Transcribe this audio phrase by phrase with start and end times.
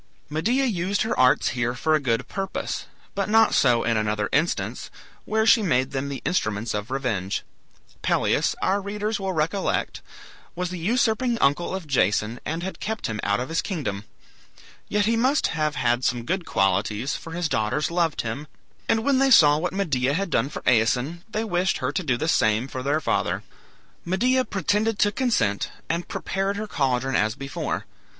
[0.31, 4.89] Medea used her arts here for a good purpose, but not so in another instance,
[5.25, 7.43] where she made them the instruments of revenge.
[8.01, 10.01] Pelias, our readers will recollect,
[10.55, 14.05] was the usurping uncle of Jason, and had kept him out of his kingdom.
[14.89, 18.47] Yet he must have had some good qualities, for his daughters loved him,
[18.89, 22.17] and when they saw what Medea had done for Aeson, they wished her to do
[22.17, 23.43] the same for their father.
[24.03, 27.85] Medea pretended to consent, and prepared her caldron as before.